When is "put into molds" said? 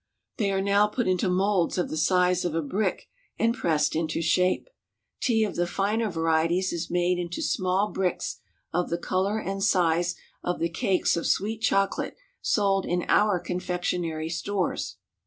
0.87-1.77